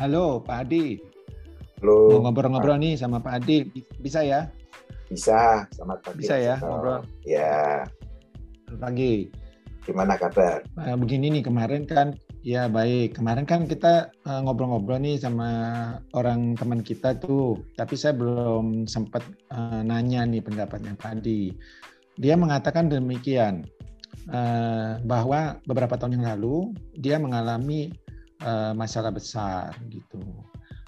Halo 0.00 0.40
Pak 0.40 0.64
Adi. 0.64 0.96
Halo. 1.84 2.24
Mau 2.24 2.32
ngobrol-ngobrol 2.32 2.80
nih 2.80 2.96
sama 2.96 3.20
Pak 3.20 3.44
Adi. 3.44 3.68
Bisa 4.00 4.24
ya? 4.24 4.48
Bisa. 5.12 5.68
Selamat 5.76 6.00
pagi. 6.00 6.24
Bisa 6.24 6.40
ya 6.40 6.56
ngobrol? 6.56 7.04
Ya. 7.28 7.84
Pagi. 8.80 9.28
Gimana 9.84 10.16
kabar? 10.16 10.64
Nah, 10.80 10.96
begini 10.96 11.28
nih 11.28 11.44
kemarin 11.44 11.84
kan 11.84 12.16
ya 12.40 12.64
baik. 12.72 13.20
Kemarin 13.20 13.44
kan 13.44 13.68
kita 13.68 14.08
uh, 14.24 14.40
ngobrol-ngobrol 14.40 15.04
nih 15.04 15.20
sama 15.20 15.50
orang 16.16 16.56
teman 16.56 16.80
kita 16.80 17.20
tuh. 17.20 17.60
Tapi 17.76 17.92
saya 17.92 18.16
belum 18.16 18.88
sempat 18.88 19.20
uh, 19.52 19.84
nanya 19.84 20.24
nih 20.24 20.40
pendapatnya 20.40 20.96
Pak 20.96 21.20
Adi. 21.20 21.52
Dia 22.16 22.40
mengatakan 22.40 22.88
demikian 22.88 23.68
uh, 24.32 24.96
bahwa 25.04 25.60
beberapa 25.68 26.00
tahun 26.00 26.16
yang 26.16 26.24
lalu 26.24 26.72
dia 26.96 27.20
mengalami 27.20 27.92
uh, 28.44 28.72
masalah 28.72 29.12
besar 29.12 29.74
gitu. 29.88 30.20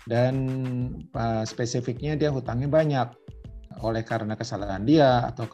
Dan 0.09 0.35
uh, 1.15 1.45
spesifiknya 1.47 2.19
dia 2.19 2.31
hutangnya 2.33 2.69
banyak. 2.69 3.09
Oleh 3.83 4.05
karena 4.07 4.39
kesalahan 4.39 4.87
dia 4.87 5.27
atau 5.33 5.49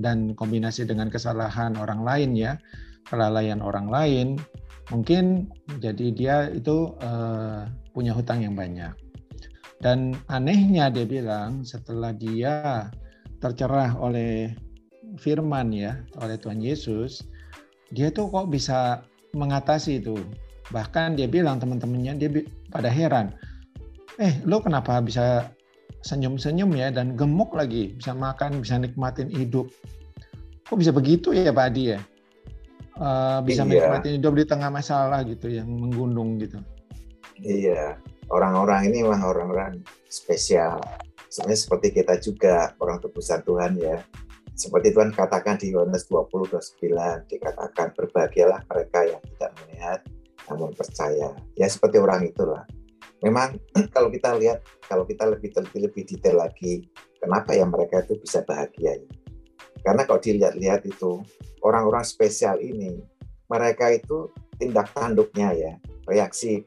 dan 0.00 0.32
kombinasi 0.32 0.88
dengan 0.88 1.12
kesalahan 1.12 1.76
orang 1.76 2.04
lain 2.04 2.30
ya. 2.36 2.52
Kelalaian 3.02 3.60
orang 3.60 3.90
lain 3.90 4.38
mungkin 4.90 5.50
jadi 5.82 6.06
dia 6.14 6.36
itu 6.54 6.94
uh, 7.02 7.66
punya 7.92 8.14
hutang 8.14 8.46
yang 8.46 8.54
banyak. 8.54 8.94
Dan 9.82 10.14
anehnya 10.30 10.94
dia 10.94 11.02
bilang 11.02 11.66
setelah 11.66 12.14
dia 12.14 12.86
tercerah 13.42 13.98
oleh 13.98 14.54
firman 15.18 15.74
ya 15.74 15.98
oleh 16.22 16.38
Tuhan 16.38 16.62
Yesus 16.62 17.26
dia 17.92 18.08
tuh 18.08 18.30
kok 18.32 18.48
bisa 18.48 19.04
mengatasi 19.36 20.00
itu 20.00 20.16
Bahkan 20.72 21.20
dia 21.20 21.28
bilang 21.28 21.60
teman-temannya 21.60 22.16
dia 22.16 22.28
pada 22.72 22.88
heran, 22.88 23.36
eh 24.16 24.40
lo 24.48 24.64
kenapa 24.64 24.98
bisa 25.04 25.52
senyum-senyum 26.02 26.72
ya 26.74 26.88
dan 26.90 27.14
gemuk 27.14 27.54
lagi, 27.54 27.94
bisa 27.94 28.16
makan, 28.16 28.64
bisa 28.64 28.80
nikmatin 28.80 29.30
hidup. 29.30 29.70
Kok 30.66 30.78
bisa 30.80 30.90
begitu 30.90 31.30
ya 31.36 31.52
Pak 31.52 31.66
Adi 31.70 31.84
ya? 31.94 32.00
Uh, 32.96 33.40
bisa 33.44 33.64
iya. 33.64 33.68
menikmati 33.68 34.08
hidup 34.20 34.32
di 34.36 34.44
tengah 34.44 34.68
masalah 34.68 35.24
gitu 35.24 35.48
yang 35.48 35.68
menggundung 35.68 36.36
gitu. 36.40 36.60
Iya, 37.40 37.96
orang-orang 38.28 38.92
ini 38.92 39.04
memang 39.04 39.24
orang-orang 39.24 39.80
spesial. 40.08 40.78
Sebenarnya 41.32 41.60
seperti 41.64 41.88
kita 41.96 42.14
juga 42.20 42.76
orang 42.80 43.00
tebusan 43.00 43.40
Tuhan 43.44 43.80
ya. 43.80 44.00
Seperti 44.52 44.92
Tuhan 44.92 45.16
katakan 45.16 45.56
di 45.56 45.72
Yohanes 45.72 46.04
20 46.06 46.52
29 46.52 47.32
dikatakan 47.32 47.96
berbahagialah 47.96 48.60
mereka 48.68 49.00
yang 49.08 49.22
tidak 49.24 49.50
melihat 49.64 50.00
namun 50.50 50.74
percaya. 50.74 51.34
Ya 51.54 51.66
seperti 51.68 52.00
orang 52.00 52.26
itulah. 52.26 52.66
Memang 53.22 53.58
kalau 53.94 54.10
kita 54.10 54.34
lihat, 54.38 54.62
kalau 54.86 55.06
kita 55.06 55.30
lebih 55.30 55.54
teliti 55.54 55.78
lebih 55.78 56.02
detail 56.06 56.42
lagi, 56.42 56.86
kenapa 57.22 57.54
ya 57.54 57.66
mereka 57.66 58.02
itu 58.02 58.18
bisa 58.18 58.42
bahagia? 58.42 58.98
Karena 59.82 60.06
kalau 60.06 60.22
dilihat-lihat 60.22 60.86
itu 60.86 61.22
orang-orang 61.62 62.06
spesial 62.06 62.58
ini, 62.58 63.02
mereka 63.50 63.90
itu 63.90 64.30
tindak 64.58 64.90
tanduknya 64.94 65.54
ya, 65.54 65.72
reaksi 66.06 66.62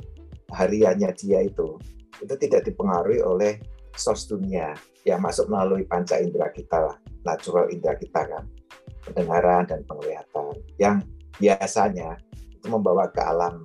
hariannya 0.52 1.12
dia 1.16 1.44
itu, 1.44 1.80
itu 2.20 2.34
tidak 2.40 2.68
dipengaruhi 2.68 3.23
oleh 3.23 3.59
sos 3.96 4.28
dunia 4.28 4.76
yang 5.08 5.23
masuk 5.23 5.48
melalui 5.48 5.88
panca 5.88 6.20
indera 6.20 6.52
kita 6.52 6.92
lah, 6.92 6.98
natural 7.23 7.72
indera 7.72 7.96
kita 7.96 8.28
kan, 8.28 8.44
pendengaran 9.08 9.64
dan 9.64 9.80
penglihatan, 9.88 10.53
yang 10.76 11.00
biasanya 11.40 12.20
itu 12.66 12.74
membawa 12.74 13.06
ke 13.14 13.22
alam 13.22 13.62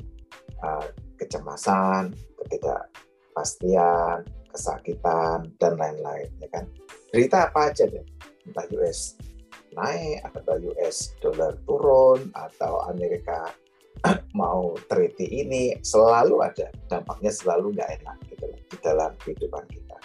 uh, 0.60 0.84
kecemasan, 1.16 2.12
ketidakpastian, 2.44 4.28
kesakitan 4.52 5.48
dan 5.56 5.72
lain-lain 5.80 6.28
ya 6.44 6.48
kan. 6.52 6.68
Berita 7.08 7.48
apa 7.48 7.72
aja 7.72 7.88
deh, 7.88 8.04
entah 8.44 8.68
US 8.76 9.16
naik 9.72 10.20
atau 10.28 10.60
US 10.76 11.16
dolar 11.24 11.56
turun 11.64 12.28
atau 12.36 12.84
Amerika 12.92 13.48
mau 14.36 14.76
treaty 14.92 15.24
ini 15.40 15.80
selalu 15.80 16.44
ada 16.44 16.68
dampaknya 16.92 17.32
selalu 17.32 17.72
nggak 17.72 18.04
enak 18.04 18.16
gitu 18.28 18.46
di 18.52 18.76
dalam 18.84 19.16
kehidupan 19.24 19.64
kita. 19.72 19.96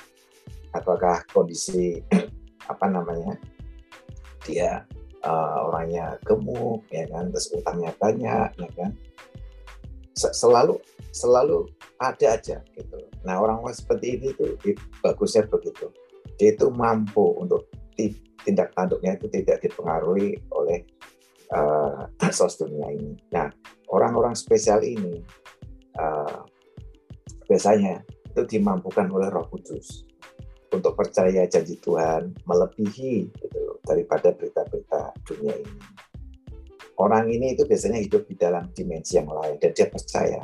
Apakah 0.71 1.19
kondisi 1.35 1.99
apa 2.71 2.85
namanya 2.87 3.35
dia 4.47 4.87
uh, 5.25 5.67
orangnya 5.67 6.15
gemuk 6.23 6.85
ya 6.93 7.09
kan? 7.09 7.33
Terus 7.33 7.51
utangnya 7.51 7.91
banyak 7.97 8.49
ya 8.55 8.69
kan? 8.77 8.91
Selalu 10.15 10.79
selalu 11.11 11.67
ada 11.99 12.39
aja 12.39 12.61
gitu. 12.77 12.97
Nah 13.27 13.41
orang-orang 13.41 13.75
seperti 13.75 14.21
ini 14.21 14.31
tuh 14.37 14.55
bagusnya 15.03 15.43
begitu. 15.49 15.91
Dia 16.39 16.55
itu 16.55 16.67
mampu 16.71 17.35
untuk 17.39 17.67
tindak 18.45 18.71
tanduknya 18.77 19.17
itu 19.17 19.27
tidak 19.31 19.65
dipengaruhi 19.65 20.37
oleh 20.53 20.85
uh, 21.57 22.05
sos 22.31 22.61
dunia 22.61 22.93
ini. 22.93 23.17
Nah 23.33 23.49
orang-orang 23.89 24.37
spesial 24.37 24.85
ini 24.85 25.25
uh, 25.99 26.45
biasanya 27.49 28.03
itu 28.35 28.59
dimampukan 28.59 29.07
oleh 29.09 29.31
Roh 29.31 29.47
Kudus 29.47 30.03
untuk 30.75 30.99
percaya 30.99 31.47
janji 31.47 31.79
Tuhan 31.79 32.35
melebihi 32.43 33.31
gitu 33.31 33.64
daripada 33.85 34.33
berita-berita 34.33 35.13
dunia 35.23 35.55
ini. 35.55 35.77
Orang 36.95 37.27
ini 37.27 37.53
itu 37.53 37.67
biasanya 37.67 37.99
hidup 37.99 38.23
di 38.25 38.35
dalam 38.39 38.71
dimensi 38.71 39.19
yang 39.19 39.27
lain 39.27 39.59
dan 39.59 39.71
dia 39.75 39.87
percaya 39.91 40.41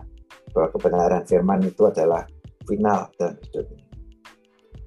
bahwa 0.52 0.68
kebenaran 0.76 1.24
firman 1.24 1.64
itu 1.64 1.84
adalah 1.88 2.28
final 2.68 3.08
dalam 3.16 3.36
hidupnya. 3.40 3.86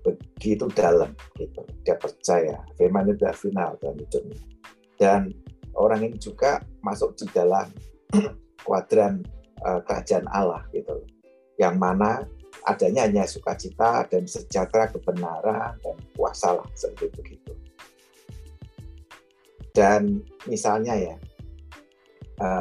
Begitu 0.05 0.65
dalam 0.77 1.11
gitu. 1.41 1.65
Dia 1.83 1.97
percaya 1.97 2.61
firman 2.77 3.09
itu 3.09 3.25
adalah 3.25 3.37
final 3.37 3.71
dalam 3.81 3.97
hidupnya. 3.97 4.41
Dan 5.01 5.21
orang 5.73 6.05
ini 6.05 6.21
juga 6.21 6.61
masuk 6.85 7.17
di 7.17 7.27
dalam 7.33 7.73
kuadran 8.69 9.25
uh, 9.65 9.81
kerajaan 9.89 10.29
Allah 10.37 10.69
gitu. 10.77 11.01
Yang 11.57 11.75
mana 11.81 12.29
adanya 12.69 13.09
hanya 13.09 13.25
sukacita 13.25 14.05
dan 14.09 14.29
sejahtera 14.29 14.93
kebenaran 14.93 15.81
dan 15.81 15.97
kuasa 16.13 16.61
lah 16.61 16.69
seperti 16.77 17.09
begitu. 17.17 17.54
Dan 19.75 20.23
misalnya 20.47 20.95
ya, 20.95 21.17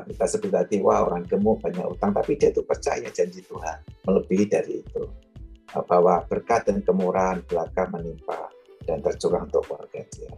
kita 0.10 0.26
sebut 0.26 0.50
tadi, 0.50 0.82
wah 0.82 1.06
orang 1.06 1.30
gemuk 1.30 1.62
banyak 1.62 1.86
utang, 1.86 2.10
tapi 2.10 2.38
dia 2.38 2.50
itu 2.50 2.66
percaya 2.66 3.06
janji 3.14 3.46
Tuhan, 3.46 3.78
melebihi 4.10 4.46
dari 4.50 4.82
itu. 4.82 5.06
Uh, 5.74 5.82
bahwa 5.90 6.22
berkat 6.30 6.70
dan 6.70 6.86
kemurahan 6.86 7.42
belaka 7.50 7.90
menimpa 7.90 8.46
dan 8.86 9.02
tercurah 9.02 9.42
untuk 9.42 9.66
keluarga 9.66 10.06
dia. 10.14 10.30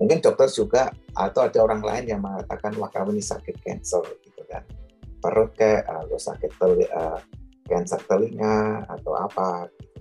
Mungkin 0.00 0.24
dokter 0.24 0.48
juga, 0.48 0.88
atau 1.12 1.44
ada 1.44 1.60
orang 1.60 1.84
lain 1.84 2.04
yang 2.08 2.20
mengatakan, 2.24 2.72
wah 2.80 2.88
kamu 2.88 3.20
ini 3.20 3.24
sakit 3.24 3.60
cancer, 3.60 4.00
gitu 4.24 4.40
kan. 4.48 4.64
Perut 5.20 5.52
kayak, 5.52 5.84
atau 5.84 6.16
sakit 6.16 6.50
teli, 6.56 6.88
uh, 6.88 7.20
cancer 7.68 8.00
telinga, 8.08 8.88
atau 8.88 9.12
apa. 9.12 9.68
Gitu. 9.76 10.00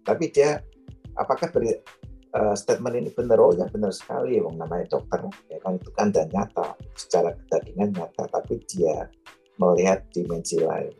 Tapi 0.00 0.24
dia, 0.32 0.64
apakah 1.12 1.52
beri, 1.52 1.76
uh, 2.36 2.54
statement 2.56 2.96
ini 2.96 3.10
benar 3.12 3.38
oh 3.40 3.52
ya 3.52 3.68
benar 3.68 3.92
sekali 3.92 4.40
wong 4.40 4.56
namanya 4.56 4.98
dokter 4.98 5.24
ya 5.48 5.58
kan 5.60 5.76
itu 5.76 5.90
kan 5.92 6.08
dan 6.10 6.28
nyata 6.32 6.76
secara 6.96 7.32
kedagingan 7.44 7.92
nyata 7.92 8.24
tapi 8.28 8.60
dia 8.68 9.08
melihat 9.60 10.00
dimensi 10.10 10.58
lain 10.58 10.92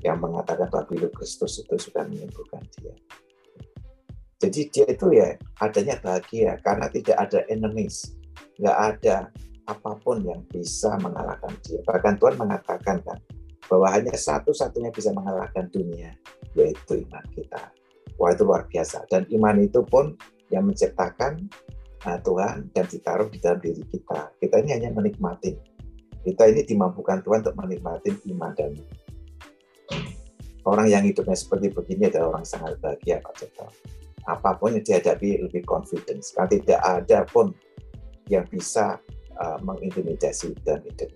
yang 0.00 0.18
mengatakan 0.20 0.68
bahwa 0.72 0.84
Bilu 0.88 1.08
Kristus 1.12 1.60
itu 1.60 1.76
sudah 1.76 2.08
menyembuhkan 2.08 2.64
dia. 2.76 2.94
Jadi 4.40 4.60
dia 4.72 4.86
itu 4.88 5.06
ya 5.12 5.36
adanya 5.60 6.00
bahagia 6.00 6.56
karena 6.64 6.88
tidak 6.88 7.16
ada 7.20 7.44
enemies, 7.52 8.16
nggak 8.56 8.78
ada 8.96 9.16
apa 9.68 9.92
pun 10.00 10.24
yang 10.24 10.40
bisa 10.48 10.96
mengalahkan 11.04 11.52
dia. 11.60 11.84
Bahkan 11.84 12.16
Tuhan 12.16 12.40
mengatakan 12.40 13.04
kan 13.04 13.18
bahwa 13.68 13.86
hanya 13.92 14.16
satu-satunya 14.16 14.88
bisa 14.90 15.12
mengalahkan 15.12 15.68
dunia 15.68 16.16
yaitu 16.56 17.04
iman 17.04 17.24
kita. 17.36 17.68
Wah 18.16 18.32
itu 18.32 18.42
luar 18.48 18.64
biasa 18.64 19.04
dan 19.12 19.28
iman 19.28 19.60
itu 19.60 19.84
pun 19.84 20.16
yang 20.50 20.66
menciptakan 20.66 21.46
uh, 22.06 22.18
Tuhan 22.20 22.70
dan 22.74 22.84
ditaruh 22.86 23.28
di 23.30 23.38
dalam 23.38 23.58
diri 23.62 23.82
kita. 23.86 24.34
Kita 24.38 24.54
ini 24.62 24.70
hanya 24.76 24.90
menikmati. 24.92 25.56
Kita 26.20 26.44
ini 26.50 26.62
dimampukan 26.68 27.24
Tuhan 27.24 27.40
untuk 27.46 27.56
menikmati 27.56 28.12
iman 28.36 28.52
dan 28.52 28.76
orang 30.68 30.86
yang 30.92 31.02
hidupnya 31.06 31.32
seperti 31.32 31.72
begini 31.72 32.12
adalah 32.12 32.36
orang 32.36 32.44
sangat 32.44 32.76
bahagia 32.78 33.24
Pak 33.24 33.34
Joko. 33.40 33.66
Apa 34.28 34.60
pun 34.60 34.76
yang 34.76 34.84
dihadapi 34.84 35.48
lebih 35.48 35.64
confidence. 35.64 36.36
Karena 36.36 36.60
tidak 36.60 36.80
ada 36.84 37.18
pun 37.24 37.56
yang 38.28 38.44
bisa 38.46 39.00
uh, 39.40 39.58
mengintimidasi 39.64 40.52
dan 40.60 40.84
dia. 40.84 41.08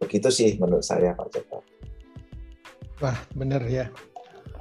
Begitu 0.00 0.28
sih 0.32 0.48
menurut 0.56 0.82
saya 0.82 1.12
Pak 1.12 1.28
Joko. 1.28 1.60
Wah 2.98 3.18
benar 3.36 3.62
ya. 3.68 3.92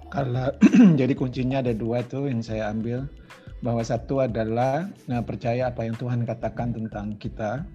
Kalau 0.08 0.48
jadi 1.00 1.14
kuncinya 1.14 1.60
ada 1.60 1.76
dua 1.76 2.04
tuh 2.06 2.32
yang 2.32 2.40
saya 2.40 2.72
ambil 2.72 3.08
bahwa 3.66 3.82
satu 3.82 4.22
adalah 4.22 4.86
nah, 5.10 5.22
percaya 5.26 5.68
apa 5.74 5.84
yang 5.84 5.98
Tuhan 5.98 6.24
katakan 6.24 6.72
tentang 6.78 7.18
kita 7.18 7.66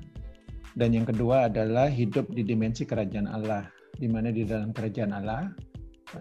dan 0.78 0.88
yang 0.94 1.04
kedua 1.04 1.50
adalah 1.50 1.90
hidup 1.90 2.30
di 2.32 2.46
dimensi 2.46 2.86
kerajaan 2.86 3.28
Allah 3.28 3.66
di 3.98 4.08
mana 4.08 4.32
di 4.32 4.46
dalam 4.46 4.72
kerajaan 4.72 5.12
Allah 5.12 5.52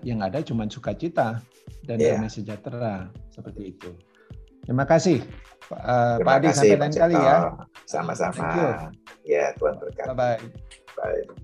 yang 0.03 0.19
ada 0.23 0.39
cuma 0.43 0.67
sukacita 0.67 1.39
dan 1.85 1.97
Iya. 1.99 2.17
damai 2.17 2.31
sejahtera 2.31 3.11
seperti 3.31 3.75
itu. 3.75 3.91
Terima 4.65 4.85
kasih 4.85 5.19
uh, 5.73 6.19
Terima 6.21 6.37
Pak 6.37 6.37
Adi 6.37 6.47
kasih 6.51 6.59
sampai 6.59 6.79
lain 6.79 6.93
kali 6.93 7.15
ya. 7.17 7.35
Sama-sama. 7.89 8.47
Ya, 9.25 9.51
Tuhan 9.57 9.75
berkati. 9.77 10.07
Bye 10.13 10.15
bye. 10.17 10.39
Bye. 10.97 11.40